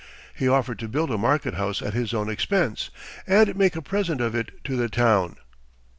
He 0.33 0.47
offered 0.47 0.79
to 0.79 0.87
build 0.87 1.11
a 1.11 1.17
market 1.19 1.53
house 1.53 1.79
at 1.79 1.93
his 1.93 2.11
own 2.11 2.27
expense, 2.27 2.89
and 3.27 3.55
make 3.55 3.75
a 3.75 3.83
present 3.83 4.19
of 4.19 4.33
it 4.33 4.49
to 4.63 4.75
the 4.75 4.89
town. 4.89 5.35